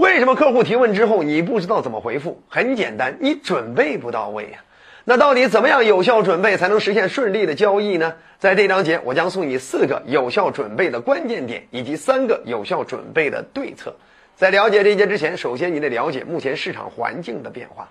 [0.00, 2.42] 为什么客户提问之后你不知道怎么回复？
[2.48, 4.60] 很简单，你准备不到位呀。
[5.04, 8.14] 那到底怎么样有效准备才能实现顺利的交易呢？
[8.38, 13.94] 在这章节，我将送你四个有效准备的关键点，以及三个有效准备的对策。
[14.36, 17.90] 在了解这些之前，首先你得了解目前市场环境的变化。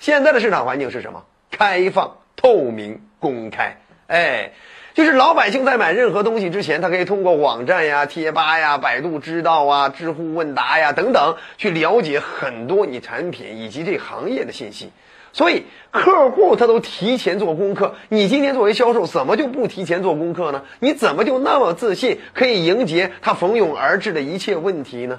[0.00, 1.24] 现在的市场环境是什么？
[1.52, 3.76] 开放、透明、公开。
[4.08, 4.50] 哎，
[4.94, 14.92] 就是老百姓在买任何东西之前，他可以通过网站呀、贴吧呀、百度知道啊、知乎问答呀等等，去了解很多你产品以及这行业的信息。
[15.32, 20.62] 所以客户他都提前做功课，你今天作为销售怎么就不提前做功课呢？
[20.78, 25.18] 你怎么就那么自信可以迎接他蜂拥而至的一切问题呢？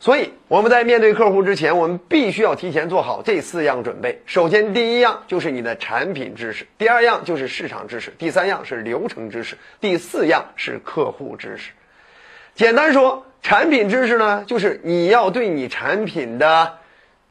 [0.00, 4.22] 所以我们在面对客户之前，我们必须要提前做好这四样准备。
[4.26, 11.70] 首先，第一样就是你的产品知识；第二样就是市场知识；第三样是流程知识；第四样是客户知识。
[12.54, 16.74] 简单说，产品知识呢，就是你要对你产品的。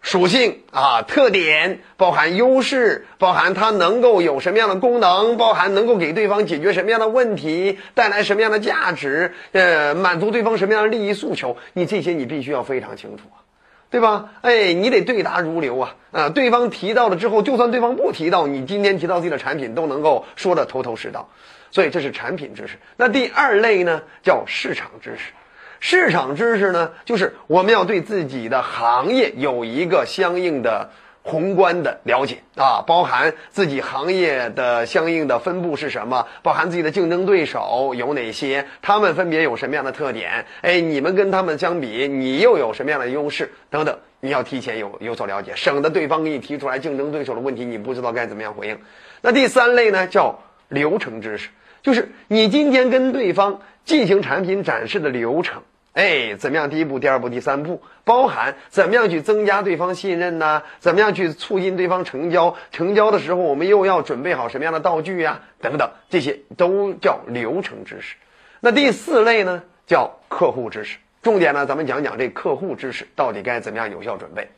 [0.01, 13.44] 属性啊，特点包含优势，包含它能够有什么样的功能，包含能够给对方解决什么样的问题，带来什么样的价值，呃，满足对方什么样的利益诉求，你这些你必须要非常清楚啊，
[13.89, 14.31] 对吧？
[14.41, 21.27] 哎，你得对答如流啊，啊，对方提到了之后，就算对方不提到，你今天提到自己的产品，都能够说的头头是道，
[21.69, 22.77] 所以这是产品知识。
[22.95, 25.33] 那第二类呢，叫市场知识。
[25.80, 30.89] 市场知识呢，就是我们要对自己的行业有一个相应的
[31.23, 48.80] 宏观的了解啊，包含自己行业的相应的分布是什么，包含自己的竞争对手有哪些，他们分别有什么样的特点，哎，你们跟他们相比，你又有什么样的优势等等，你要提前有有所了解，省得对方给你提出来竞争对手的问题，你不知道该怎么样回应。
[49.22, 51.50] 那第三类呢，叫流程知识，
[51.84, 53.59] 就是你今天跟对方。
[53.88, 56.69] 进行产品展示的流程，哎，怎么样？
[56.69, 60.63] 第一步、第二步、第三步，包含怎么样去增加对方信任呢？
[60.79, 62.57] 怎么样去促进对方成交？
[62.73, 65.39] 成交的时候，我们又要准备好什么样的道具呀？
[65.62, 68.17] 等等，这些都叫流程知识。
[68.59, 70.97] 那第四类呢，叫客户知识。
[71.23, 74.50] 重点呢，咱们讲讲这客户知识到底该怎么样有效准备。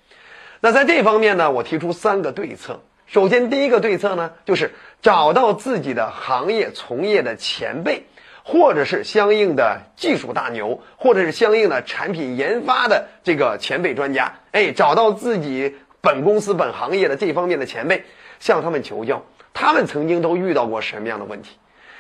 [0.60, 2.82] 那在这方面呢，我提出三个对策。
[3.06, 4.72] 首先，第一个对策呢，就是
[5.04, 8.06] 找到自己的行业从业的前辈。
[8.52, 18.06] 或者是相应的技术大牛，或者是相应的产品研发的这个前辈专家，哎，找到自己本公司本行业的这方面的前辈，
[18.40, 19.24] 向他们求教，
[19.54, 21.58] 他们曾经都遇到过什么样的问题？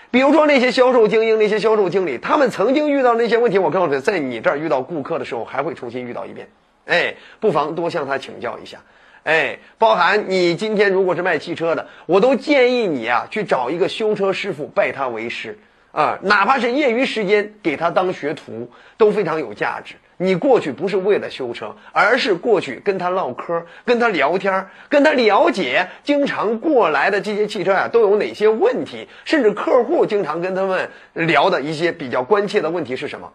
[0.09, 6.47] 比如说那些销售精英、那些销售经理，他们曾经遇到那些问题，我告诉你，在你这儿遇到顾客的时候，还会重新遇到一遍，
[6.87, 8.79] 哎，不妨多向他请教一下，
[9.21, 15.59] 哎，包含你今天如果是卖汽车的，我都建议你啊，去找一个修车师傅，拜他为师。
[15.91, 19.95] 啊，哪怕是业余时间给他当学徒都非常有价值。
[20.21, 33.31] 你过去不是为了修车，而是过去跟他唠嗑，跟他聊天，跟他了解经常过来的这些汽车呀都有哪些问题，甚至客户经常跟他们聊的一些比较关切的问题是什么。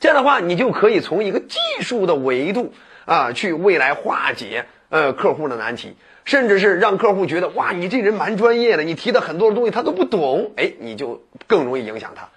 [0.00, 2.72] 这样的话，你就可以从一个技术的维度
[3.04, 5.94] 啊去未来化解呃客户的难题。
[6.26, 12.28] 甚至是让客户觉得哇，你这人蛮专业的，你提的很多的东西他都不懂，哎，你就更容易影响他，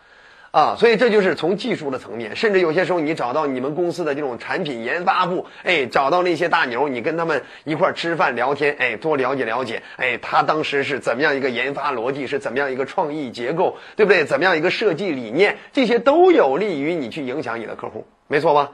[0.52, 14.24] 啊，所以这就是从技术的层面，甚至有些时候你找到你们公司的这种产品研发部，哎，找到那些大牛，你跟他们一块吃饭聊天，哎，多了解了解，哎，他当时是怎么样一个研发逻辑，是怎么样一个创意结构，对不对？
[14.24, 18.70] 怎么样一个设计理念，这些都有利于你去影响你的客户，没错吧？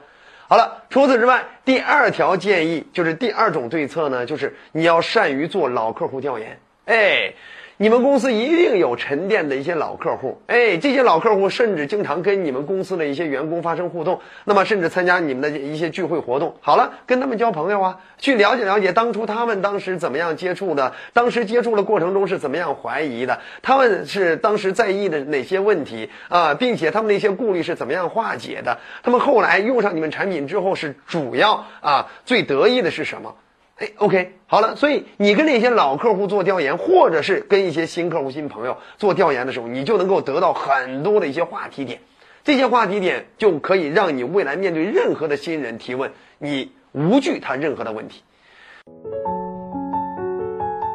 [0.48, 7.32] 好了，除此之外，第二条建议就是第二种对策呢，就是你要善于做老客户调研，哎。
[7.78, 16.56] 你们公司一定有沉淀的一些老客户，哎，这些老客户甚至经常跟你们公司的一些员工发生互动，那么甚至参加你们的一些聚会活动。
[16.62, 33.34] 好了，跟他们交朋友啊，去了解了解当初他们当时怎么样接触的，当时接触的过程中是怎么样怀疑的，他们是当时在意的哪些问题啊，并且他们那些顾虑是怎么样化解的，他们后来用上你们产品之后是主要啊最得意的是什么？
[33.78, 42.00] 哎，OK，好了，所以你跟那些老客户做调研，或者是跟一些新客户、新朋友做调研的时候，你就能够得到很多的一些话题点，
[42.42, 48.22] 这些话题点就可以让你未来面对任何的新人提问，你无惧他任何的问题。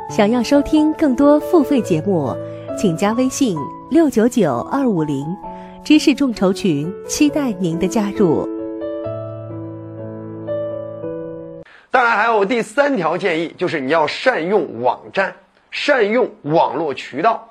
[0.09, 2.35] 想要收听更多付费节目，
[2.75, 3.55] 请加微信
[3.91, 5.23] 六九九二五零
[5.85, 8.50] 知识众筹群，期待您的加入。
[11.91, 15.35] 当然，还有第三条建议，就是你要善用网站，
[15.71, 17.49] 善用网络渠道。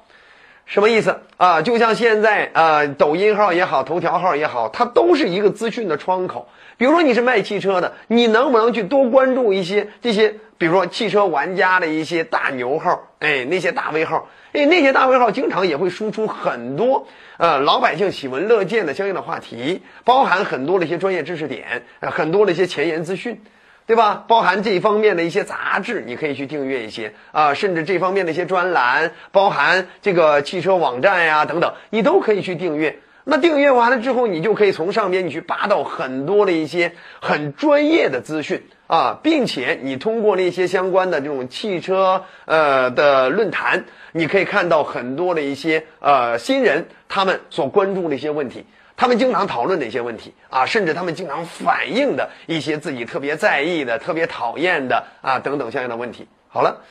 [0.64, 1.60] 什么意思啊？
[1.60, 6.48] 就像现在啊，抖音号也好，头条号也好，它都是一个资讯的窗口。
[6.78, 17.06] 比如说你是卖汽车的，你能不能去多关注一些这些，比如说汽车玩家的一些大牛号，哎，那些大 V 号，哎，那些大 V 号经常也会输出很多
[17.37, 23.42] 呃老百姓喜闻乐见的相应的话题，包含很多的一些专业知识点，很多的一些前沿资讯。
[23.90, 24.25] 对吧？
[24.28, 33.00] 包含这方面的一些杂志，你可以去订阅一些啊，甚至这方面的一些专栏，包含这个汽车网站呀等等，你都可以去订阅。
[33.25, 48.66] 那订阅完了之后，你就可以从上边你去扒到很多的一些很专业的资讯啊，并且你通过那些相关的这种汽车呃的论坛，你可以看到很多的一些呃新人他们所关注的一些问题。
[49.00, 50.67] 他们经常讨论哪些问题啊？
[50.67, 56.29] 甚至他们经常反映的一些自己特别在意的、特别讨厌的啊等等相应的问题。
[56.49, 56.82] 好了，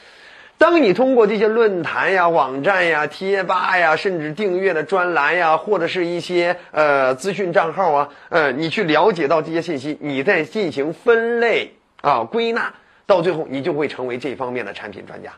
[0.58, 12.74] 当你通过这些论坛呀、网站呀、贴吧呀，甚至订阅的专栏呀，或者是一些呃资讯账号啊，呃，你去了解到这些信息，你再进行分类啊、归纳，
[13.06, 15.34] 到最后你就会成为这方面的产品专家。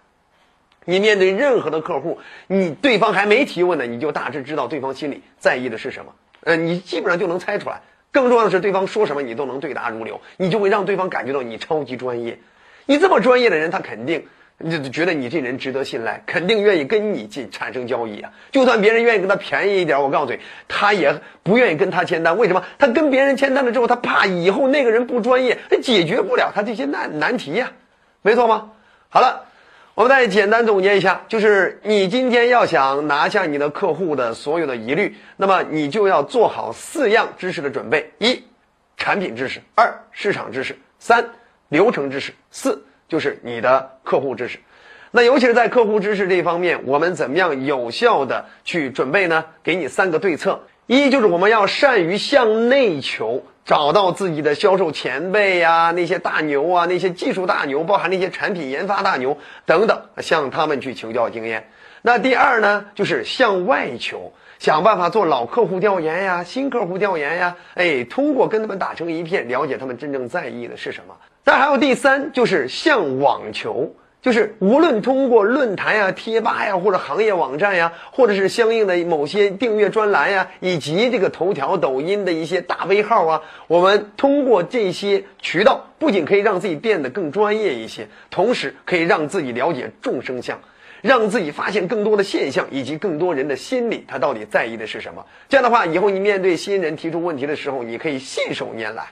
[0.86, 6.14] 你面对任何的客户，你对方还没提问呢，你就大致知道对方心里在意的是什么。
[6.44, 7.82] 呃，你基本上就能猜出来。
[8.12, 12.40] 更重要的是，对方说什么你都能对答如流，你就会让对方感觉到你超级专业。
[12.86, 14.28] 你这么专业的人，他肯定
[14.70, 18.34] 就觉得你这人值得信赖，肯定愿意跟你进产生交易啊。
[18.52, 22.38] 就算别人愿意跟他便宜一点，我告诉你，他也不愿意跟他签单。
[22.38, 22.66] 为什么？
[22.78, 27.72] 他跟别人签单了之后，他怕以后那个人不专业，他解决不了他这些难难题呀，
[28.22, 28.72] 没错吗？
[29.10, 29.46] 好了。
[29.94, 38.42] 我们再简单总结一下，就是你今天要想拿下你的客户的所有的疑虑，那么你就要做好四样知识的准备：一、
[38.96, 41.32] 产品知识；二、市场知识；三、
[41.68, 44.60] 流程知识；四就是你的客户知识。
[45.12, 49.44] 那尤其是在客户知识这方面，我们怎么样有效的去准备呢？
[49.62, 53.44] 给你三个对策：一就是我们要善于向内求。
[53.64, 61.70] 找到自己的销售前辈呀，那些大牛啊，那些技术大牛，包含那些产品研发大牛等等，向他们去请教经验。
[62.02, 71.16] 那第二呢，就是向外求，想办法做老客户调研呀，新客户调研呀，哎，通过跟他们打成一片，了解他们真正在意的是什么。
[71.46, 73.96] 再还有第三，就是向网求。
[74.22, 90.60] 就是无论通过论坛呀、贴吧呀，或者行业网站呀，或者是相应的某些订阅专栏呀，以及这个头条、抖音的一些大 V 号啊，我们通过这些渠道，不仅可以让自己变得更专业一些，同时可以让自己了解众生相，
[91.02, 95.26] 让自己发现更多的现象，以及更多人的心理，他到底在意的是什么。
[95.50, 99.08] 这样的话，以后你面对新人提出问题的时候，你可以信手拈来，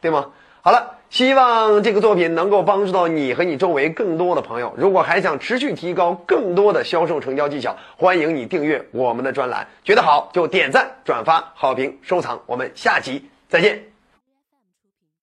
[0.00, 0.30] 对吗？
[0.62, 4.74] 好了，希望这个作品能够帮助到你和你周围更多的朋友。
[4.76, 9.64] 如果还想持续提高更多的销售成交技巧，欢迎你订阅我们的专栏。
[9.84, 12.42] 觉得好就点赞、转发、好评、收藏。
[12.46, 13.93] 我们下集再见。